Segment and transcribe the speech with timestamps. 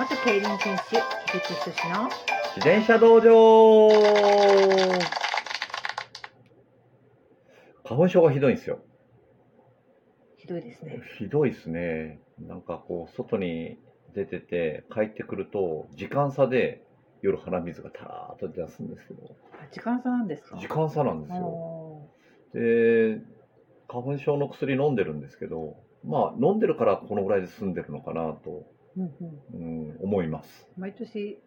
[0.00, 0.96] 元競輪選手、
[1.30, 2.08] 菊池仁の
[2.56, 3.90] 自転車道場
[7.84, 8.78] 花粉症がひどいんですよ。
[10.38, 11.02] ひどいですね。
[11.18, 12.18] ひどいですね。
[12.38, 13.76] なんかこう、外に
[14.14, 16.82] 出てて帰ってくると、時間差で
[17.20, 20.56] 夜鼻水がたらーっと出すんですけど、あ時間差なんですか？
[20.56, 21.42] 時間差なんですよ。
[21.44, 22.08] お
[22.54, 23.20] で、
[23.86, 25.76] 花粉症の薬飲んでるんですけど、
[26.06, 29.14] まあ飲んでるからこのぐらいで済んでるのかなと、ーうん
[29.52, 30.68] うん、うん、思います。
[30.76, 31.38] 毎年、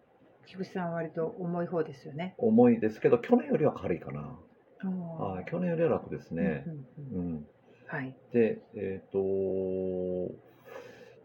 [0.46, 2.36] 菊池さんは割と重い方ですよね。
[2.38, 4.40] 重いですけど、去年よりは軽いかな。
[4.86, 6.70] あ去年よりは楽ですねう。
[6.70, 7.48] んうんうんうん。
[7.88, 8.16] はい。
[8.34, 9.18] で、えっ、と、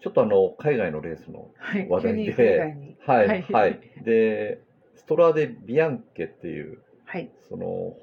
[0.00, 1.88] ちょっとあの、海外のレースの、はい。
[1.88, 2.94] 話題で。
[3.00, 3.80] はい、はいはい。
[4.04, 4.60] で、
[4.94, 7.30] ストラデ・ビアンケっていう、はい。
[7.48, 7.96] その、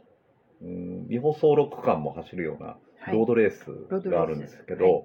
[0.61, 5.03] うん、未舗装路区間も走るようなはいロードレースロードレースがあるんですけど、はい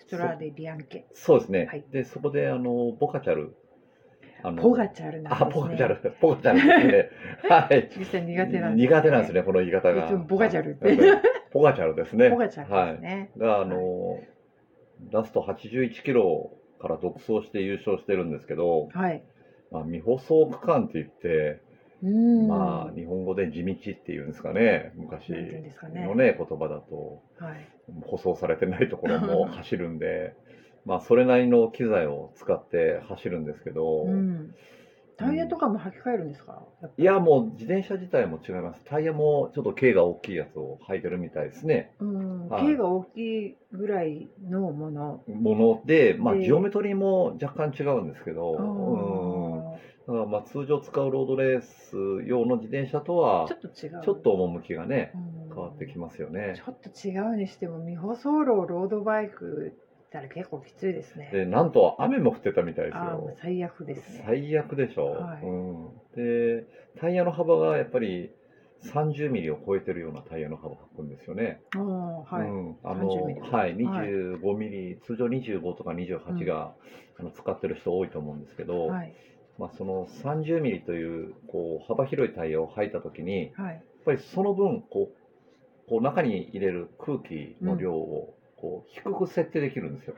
[0.00, 1.06] ストラーデ・ビアンケ。
[1.12, 3.54] そうですね、はいで、そこで、あの、ボカチャル、
[4.42, 5.52] あのポガチャルなんですあ、ね。
[5.52, 7.10] ポカチャル、 ポカチャルですね。
[7.48, 7.88] はい。
[7.90, 10.16] 苦手なんです、苦手なんですね、この言い方が。
[10.16, 12.30] ボカチャルってはいポカチャルですね。
[12.30, 13.02] ポガチャルはいです。
[13.02, 13.30] ね。
[13.36, 14.20] が、あの、
[15.10, 19.22] ラスト81キロから独走して優勝してるんですけど、はい。
[19.70, 21.60] まあ、未舗装区間って言って、
[22.02, 22.48] うん。
[22.48, 27.66] まあ、日本語で地道っていうんですかね、昔なんていうんですかねのね、言葉だと、はい。
[28.02, 30.34] 舗装されてないところも 走るんで、
[30.84, 34.54] まあ、それなりの機材を使って走るんですけど、うん。
[35.20, 36.62] タイヤとかも履き替えるんですか、
[36.98, 38.82] いや、もう自転車自体も違います。
[38.84, 41.92] タイヤもちょっと径が大きいやつを履いてるみたいですね。
[42.00, 45.22] うん、はい径が大きいぐらいのもの。
[45.28, 54.02] もので、まあ、でジオメトリーも若干違うんですけど、あうんーだからまあ通常使うロードレース用の自転車とはちょっと違う。
[54.02, 56.62] ちょっと趣がねうん変わってきますよねち。
[56.68, 61.30] ょっと違うにしても、未舗装路ロードバイクったら結構きついですね。
[61.32, 63.34] でなんと雨も降ってたみたいですよ。
[63.40, 64.24] 最悪ですね。
[64.26, 65.88] 最悪でしょ、はいうん。
[66.16, 66.64] で
[66.98, 68.30] タイヤの幅がやっぱり
[68.82, 71.60] 30ミリを超えてるようなタイヤの幅を履くんですよね。
[71.76, 72.48] ああ、はい。
[72.48, 76.72] うん、あの30ミリはい、25ミリ、通常25とか28が、
[77.18, 79.12] あの使ってる人多いと思うんですけど、はい。
[79.58, 83.82] まあ、その30ミリというこう幅広いタイヤを履いたときに、やっはい。
[84.06, 90.14] ぱりその分こう、こう中に入れる空気の量をこう低く設定できるんですよ。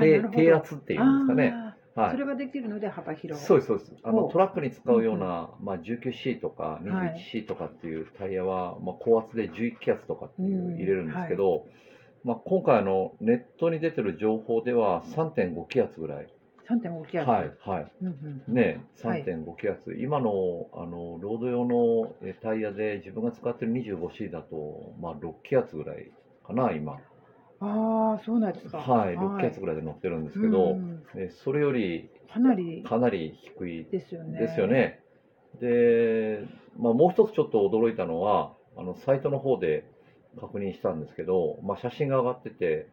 [0.00, 1.52] 低低圧っていうんですかね。
[1.54, 3.46] あはいーそれができるので幅広い。
[3.46, 3.92] そうです、そうです。
[4.02, 11.66] あのトラックに使うような、まあ、19C とかはい 21C とかっていうタイヤは、まあ、高圧で11気圧とかっていううん入れるんですけど、
[12.24, 16.26] まあ、今回あのネットに出てる情報では3.5気圧ぐらい。
[16.68, 17.30] 3.5気圧。
[17.30, 17.92] はい、はい。
[18.02, 18.54] うんうん。
[18.54, 26.10] ね、はい3.5気圧、今のあのロード用のえタイヤで自分が使ってる 25C だと、まあ、6気圧ぐらい
[26.44, 26.98] かな、今、
[27.64, 28.78] ああ、そうなんですか。
[28.78, 34.38] はい、6気圧ぐらいで乗ってるんですけど、うんえそれよりかなりかなり低いですよね。
[34.38, 34.66] ですよ。
[34.66, 35.00] ね。
[35.60, 36.44] で、
[36.76, 39.84] まあ、もう一つちょっと驚いたのは、あのサイトの方で
[40.40, 42.88] 確認したんですけど、まあ、写真が上がってて、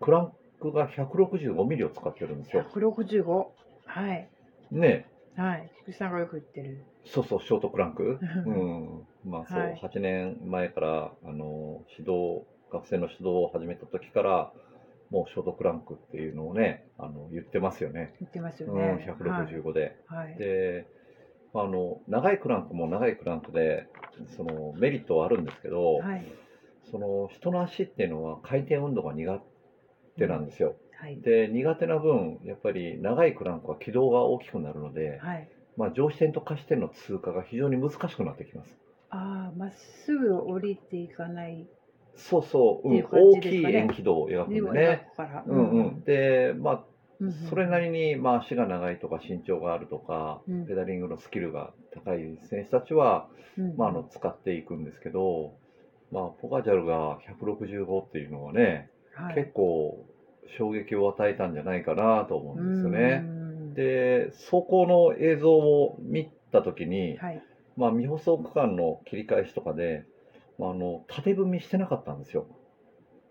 [0.00, 2.62] クランクが165ミリを使ってるんですよ。
[2.74, 3.46] 165。
[3.86, 4.28] はい。
[4.70, 5.70] ね、はい。
[5.80, 6.84] 菊池さんがよく言ってる。
[7.04, 8.18] そうそう、ショートクランク。
[8.46, 9.06] うん。
[9.24, 14.50] まあそう、はい8年前から、あの、指導、学生の指導を始めた時から、
[15.10, 18.12] もうショートクランクっていうのをね、あの、言ってますよね。
[18.20, 19.04] 言ってますようん、ね。
[19.04, 19.94] 165で。
[20.06, 20.26] はい。
[20.26, 20.38] はい。
[20.38, 20.86] で、
[21.52, 23.86] まああの、長いクランクも長いクランクで、
[24.36, 26.22] その、メリットはあるんですけど、はい。
[26.90, 29.40] その、人の足っていうのは回転運動が苦
[30.18, 30.74] 手なんですよ。
[31.00, 31.20] はい。
[31.20, 35.48] で、苦手な分、やっぱり長いクランクは軌道が大きくなるので、はい。
[35.76, 38.76] まあ、上視点と下視点の通過が非常に難しくなってきます。
[39.10, 41.66] ああ、まっすぐ降りていかない。
[42.16, 43.04] そうそう、うん。
[43.10, 45.08] 大きい円軌道を描くんででね。
[45.46, 46.84] うんうん、で、まあ、
[47.48, 50.66] それなりに、まあ、足が長いとか身長があるとか、うん。
[50.66, 55.54] ペダリングのスキルが高い選手たちは、うんまあ、あの使っていくんですけど、
[56.10, 59.34] まあ、ポガジャルが165っていうのはね、はい。
[59.34, 60.04] 結構
[60.58, 63.22] 衝撃を与えたんじゃないかなと思うんですよね。
[63.24, 63.74] うん。
[63.74, 67.42] で、走行の映像を見たときに、はい。
[67.76, 70.13] まあ、未舗装区間の切り返しとかで、ま
[70.60, 72.46] あ、あの縦踏みしてなかったんですよ。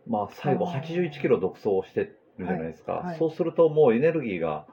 [0.08, 2.94] まあ、最後あー81キロ独走してるじゃないですか。
[2.94, 4.66] はいはいそうするともうエネルギーが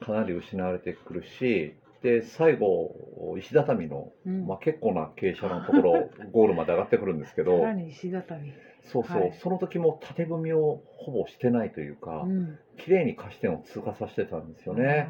[0.00, 8.52] かなり失われてくるし、で、最後、石畳の、うんまあ、結構な傾斜のところ、 ゴールまで上がってくるんですけど石畳。
[8.82, 12.58] そうそう、はいその時も縦踏みをほぼしてないというか、うん。
[12.76, 15.08] 綺麗に下視点を通過させてたんですよね。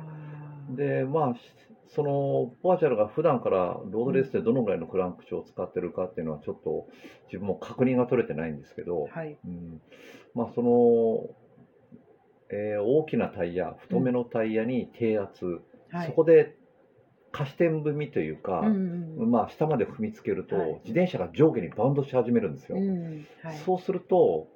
[0.71, 1.41] で、まあ、し
[1.95, 6.87] そのバーチャルが普段からロードレースでどのぐらいのクランク値を使ってるかっていうのはちょっと
[7.27, 9.39] 自分も確認が取れてないんですけど、はい。
[9.47, 9.81] うん、
[10.35, 11.29] まあその、
[12.51, 15.61] えー大きなタイヤ、太めのタイヤに低圧、
[15.91, 16.07] はい。
[16.07, 16.53] そこで
[17.33, 19.31] 下視点踏みというか、うんうん。
[19.31, 20.73] まあ、下まで踏みつけると、はい。
[20.85, 22.79] 自転車が上下にバウンドし始めるんですよ。
[22.79, 23.25] うん。
[23.43, 23.57] はい。
[23.65, 24.47] そうすると、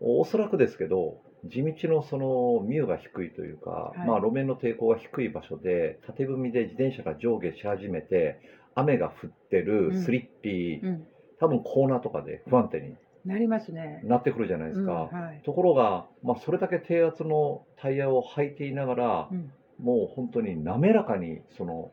[0.00, 4.06] おそらくですけど、地道のそのミューが低いというか、はい。
[4.06, 8.40] まあ路面の抵抗が低い場所で、縦踏みで自転車が上下し始めて、
[8.74, 10.02] 雨が降ってる、うん。
[10.02, 11.06] スリッピー、うん。
[11.40, 14.00] 多分コーナーとかで不安定になりますね。
[14.04, 15.10] なってくるじゃないですか。
[15.12, 15.42] うんはい。
[15.44, 19.52] ところが、まあ、それだけ低圧のタイヤを履いていながら、うん。
[19.78, 21.92] もう本当に滑らかにその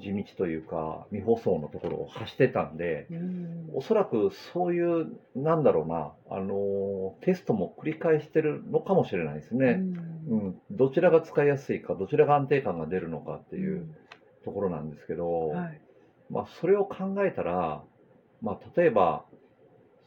[0.00, 3.70] 地道というか未舗装のところを走ってたんで、うん。
[3.74, 9.72] おそらくそういう、なんだろうな、あのテストも繰り返してるのかもしれないですうね。
[9.72, 9.94] ん。
[10.26, 13.94] うん、どちらが使いやすいか、どちらが安定感が出るのかっていう
[14.44, 15.80] ところなんですけど、はい。
[16.30, 17.82] まあ、それを考えたら、
[18.40, 19.24] まあ、例えば、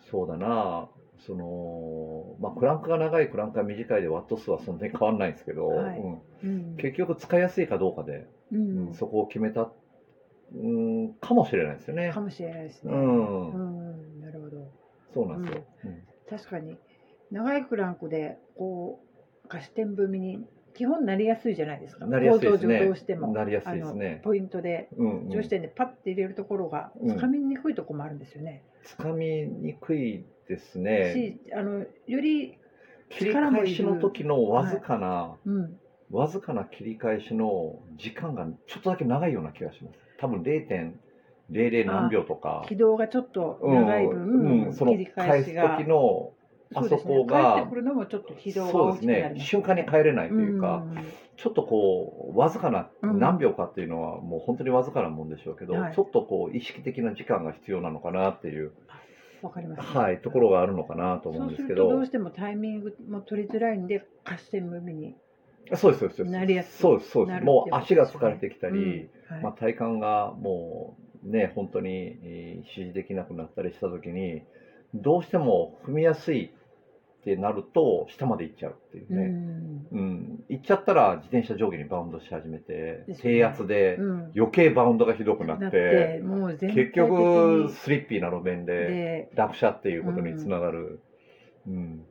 [0.10, 6.00] そうだな、その、まあ、クランクが長い、クランクが短いでワット数はそんなに変わらないんですけど、はい。
[6.00, 6.22] うん。
[6.44, 6.78] うん。
[6.78, 8.88] 結局使いやすいかどうかで、うん。
[8.88, 9.70] うんそこを決めた、
[10.54, 12.12] うん、かもしれないですよね。
[12.14, 12.22] か。
[12.22, 12.94] もしれないですね。
[12.94, 13.52] うん。
[13.52, 14.22] うん。
[14.22, 14.72] なるほど。
[15.14, 15.64] そうなんですよ。
[15.86, 16.04] うん。
[16.30, 16.78] 確かに。
[17.32, 19.00] 長いクランクでこ
[19.46, 20.40] う下視点踏みに
[20.78, 22.06] 基本なりやすいじゃないですか。
[22.06, 22.86] なりやすいですね。
[22.86, 23.34] 上しても。
[23.34, 24.22] なりやすいですね。
[24.24, 24.90] ポイントで。
[24.96, 27.10] 上視点でパッて入れるところがうん。
[27.10, 28.62] つかみにくいところもあるんですよね。
[28.84, 31.14] つかみにくいですね。
[31.14, 32.60] しあのより
[33.10, 35.80] 切り返しの時のわずかな、うん。
[36.12, 39.98] わずかな切り返しの時間がちょっとだけ長いような気がします。
[40.20, 42.66] 多分0.00何秒とか。
[42.68, 44.74] 軌道がちょっと長い分、うんうん。
[44.74, 46.34] その返す時の
[46.74, 49.34] あそこがってくるのもちょっと軌道がそうですね。
[49.38, 51.06] 瞬間に帰れないというか、ん。
[51.38, 53.20] ちょっとこうわずかなうん。
[53.20, 55.96] 何秒かっていうのはもう本当にわずかなもんでしょうけど、はい。
[55.96, 58.74] ちょっとこう意識的な時間が必要なのかなっていう、
[59.42, 61.84] わかります、はい、ところがあるのかなと思そうんですけど。
[61.84, 65.16] るとどうしてもタイミングも取りづらいんで下視点踏みに
[65.76, 66.24] そうですそうです。
[66.24, 67.44] なりやすいそうですそうです。
[67.44, 69.36] もう足が疲れてきたり、うん。
[69.36, 69.44] はい。
[69.44, 74.44] まあ、体幹がもうね本当にえー支持できなくなったりした時に
[74.94, 76.50] どうしても踏みやすいっ
[77.24, 79.88] てなると下まで行っちゃうっていううね、ん。
[79.92, 80.44] うん。
[80.48, 83.18] 行っちゃったら自転車上下にバウンドし始めてね。
[83.22, 84.32] 低圧でうん。
[84.36, 91.02] 余計バウンドがひどくなって,、う全体結局スリッピーな路面でで落車っていうことにつながる、
[91.68, 92.06] うん。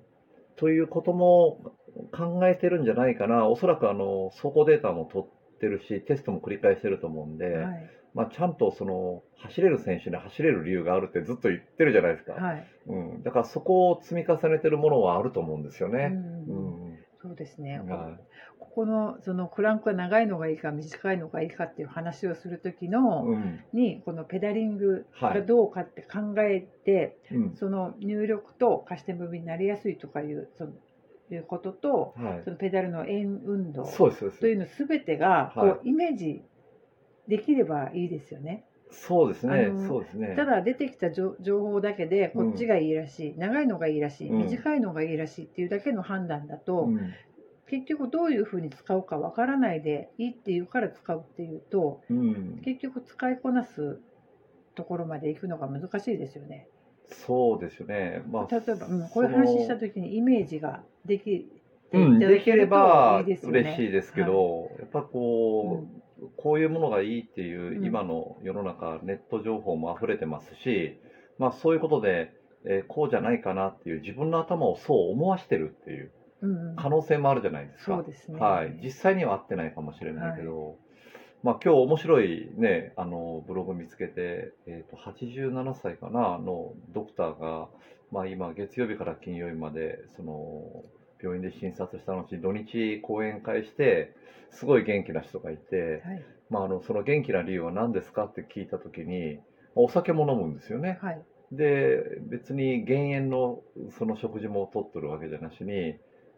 [0.57, 1.73] ということも
[2.13, 3.47] 考えてるんじゃないかな。
[3.47, 12.65] おそらくあの走行データも取ってるしテストも繰り返してると思うんで、はいまあ、ちゃんとその走れる選手に走れる理由があるってずっと言ってるじゃないですか、はい。
[12.87, 16.07] うん、だからそこを積み重ねてるものはあると思うんですようね。
[16.07, 16.15] ん。
[16.15, 16.99] うん。
[17.21, 18.17] そうですね、は
[18.59, 23.61] ここのそのクランクが長いのがいいか短いのがいいかっていう話をする時いの、うん。
[23.73, 30.73] にこのペダリングはいがどうかって考えて、うんその入力と貸して部分になりやすいとかいうその
[31.29, 32.43] いうこととはい。
[32.45, 36.43] そのペダルの円運動というのすべてがこう、はイメージ
[37.29, 38.65] できればいいですよね。
[38.91, 39.73] そうですね。
[39.87, 40.35] そうですね。
[40.37, 44.43] ただ出てきた情情報だけでこっちがいいらしい、長いのがいいらしい、うん。
[44.45, 47.15] 短いのがいいらしいっていうだけの判断だと、うん。
[47.69, 53.99] 結局どういうふうに使うかわからないでいいっていうから使うっていうとうん、結局使いこなす
[54.77, 56.69] ところまで行くのが難しいですよね。
[57.09, 61.49] そうですよね、まあ、例えば、うん、こういう話した時にイメージができ
[61.91, 63.23] てうん、いれば。
[63.25, 65.96] 嬉しいですけど、やっぱこう、
[66.37, 70.99] こういうものがいいっていう、うん今の世の中、ネット情報も溢れてますし、
[71.39, 72.33] まあ、そういうことで、
[72.65, 76.11] えーこうじゃないかなっていう、自分の頭をそう思わしてるっていう
[76.43, 77.97] うんうん可能性もあるじゃないですか。
[77.97, 78.41] そうですね。
[78.41, 80.77] はい、実際には合ってないかもしれないけど、
[81.43, 87.69] まあ今日面白いね、あのブログ見つけて、えっ、と、87歳かな、のドクターが、
[88.11, 90.85] まあ今月曜日から金曜日まで、その、
[91.23, 94.15] 病院で診察した後、土日講演会して、
[94.51, 96.25] すごい元気な人がいて、はい。
[96.51, 99.41] まああの、その元気な理由は何ですかって聞いたときに、
[99.75, 100.99] お酒も飲むんですよね。
[101.01, 101.23] はい。
[101.53, 103.63] で別に減塩の
[103.99, 105.95] その食事もとってるわけじゃなしに、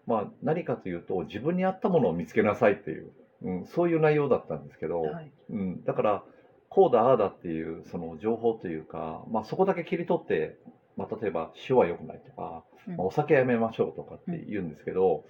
[0.07, 3.11] まあ、何かというと自分に合ったものを見つけなさいっていう、
[3.43, 5.31] うん、そういう内容だったんですけど、はい。
[5.51, 6.25] うん、だから
[6.69, 10.57] こうだああだっていうその情報というか、まあ、そこだけ切り取って、
[10.99, 15.25] まあ、例えば塩は良くないとか、うんまあお酒やめましょうとかって言うんですけど、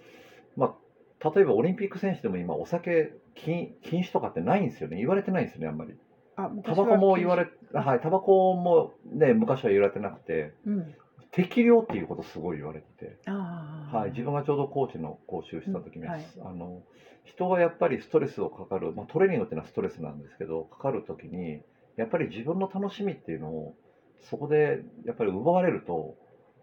[0.56, 0.76] ま
[1.20, 5.94] あ、例えばオリンピック選手でも今お酒禁禁止とかってないんですよね言われてないんですよねあんまり。
[6.36, 10.94] あ、タバコも言われ、あはい、タバコもね、昔は言われてなくて、うん。
[11.32, 13.18] 適量っていうことすごい言われてて。
[13.26, 16.82] はい、自分がちょうどコーチの講習した時に、うんはいあの
[17.24, 21.60] 人がやっぱりストレスをかかる、まあ、トレーニングっていうのはストレスなんですけどかかる時に
[21.98, 23.74] やっぱり自分の楽しみっていうのを
[24.20, 26.16] そこでやっぱり奪われると、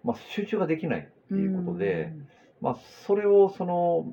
[0.03, 2.13] まあ、集中ができないっていうことで、
[2.61, 4.05] まあ、それをその、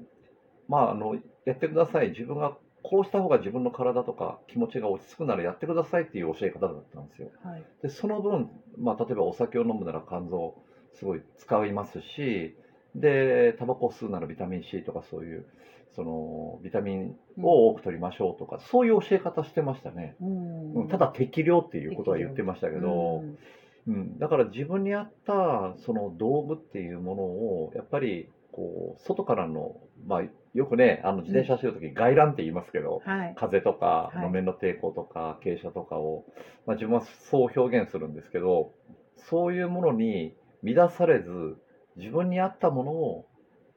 [0.69, 7.31] まあ、あのやってください自分がこうした方が自分の体とか気持ちが落ち着くならやってくださいっていう教え方だったんですよ。
[7.43, 7.63] はい。
[7.83, 10.55] で、その分、まあ、例えばお酒を飲むなら肝臓
[10.93, 12.55] すごい使いますし、
[12.95, 15.47] で、タバコを吸うならビタミン C とかそういう、
[15.95, 20.17] その、ビタミンを多く取りましょうとか、そういう教え方してましたね。
[20.21, 20.75] うん。
[20.75, 23.39] うんただ適量っていうことは言ってましたけど、うん。
[23.87, 30.23] うん、だから自分に合ったその道具っていうものをやっぱりこう外からの、まあ、
[30.55, 33.35] よくねあの自転車走るとき外乱って言いますけど、はい。
[33.35, 34.27] 風とかはい。
[34.27, 36.25] 路面の抵抗とか傾斜とかを、
[36.67, 38.73] まあ、自分はそう表現するんですけど
[39.17, 41.57] そういうものに乱されず
[41.97, 43.27] 自分に合ったものを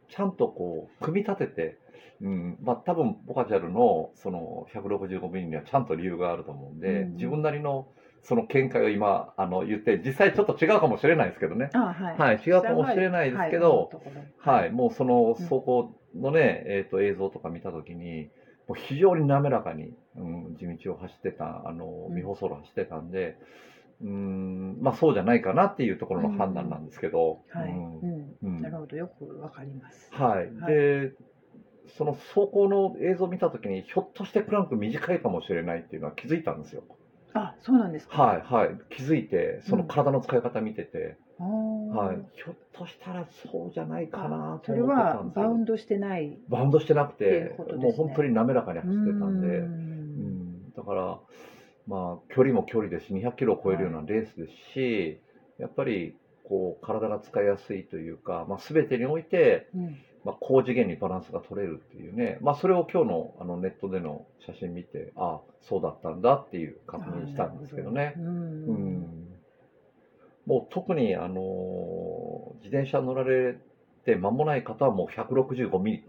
[0.09, 1.77] ちゃんとこう組み立てて、
[2.21, 7.87] うんまあ、多分ボカチャルのその165ミリにはちゃんと理由があると思うんで、うん自分なりの
[8.27, 11.69] その見解を今あの言って実際ちょっと違うかもしれないですけどね。
[11.73, 12.17] あ、はい。
[12.17, 13.91] はい、違うかもしれないですけど、
[14.39, 18.29] はいはい、もうそのうん走行のね、えっ、と映像とか見たときに、
[18.67, 23.35] もう非常に滑らかに、うん、地道を走ってた、あの、うん未舗装路走ってたんで、うん、
[24.01, 27.69] まあそうじゃないかなっていうところの判断なんですけど、はい。
[27.69, 28.35] うんうん。
[28.43, 28.95] うんなるほど。
[28.97, 30.09] よくわかります。
[30.13, 31.13] はい、はいで、
[31.87, 36.83] その走行の映像を見たときに、ひょっとしてクランク短いかもしれないっていうのは気づいたんですよ。
[37.33, 38.21] あ、そうなんですか？
[38.21, 45.43] はい、はい、気づいて、その体の使い方見てて、あーはい、ひょっとしたらそうじゃないかなとそれ思ってたはんですよ。
[45.43, 46.37] バウンドしてない。
[46.47, 49.69] バウンドしてなくってねもう本当に滑らかに走ってたんで、ううん
[50.67, 51.19] んだから、
[51.87, 55.19] まあ、距離も距離ですし、200キロを超えるようなレースですし、
[55.59, 59.97] やっぱりこう体が使いやすいというか、まあ、全てにおいて、うん。
[60.23, 68.15] まあ、高次元にバランスが取れるっていうね、まあ、それを今日のあのネットでの写真見て、ああ、そうだったんだっていう確認したんですけどね。
[68.17, 68.21] う。
[68.21, 69.25] うんん。
[70.47, 73.55] もう特に、あのー自転車乗られ
[74.05, 76.03] て間もない方はもう165ミリ